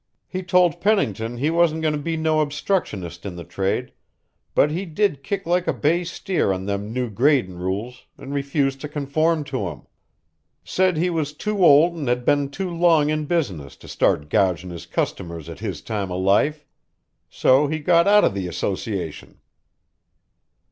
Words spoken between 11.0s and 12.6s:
was too old an' had been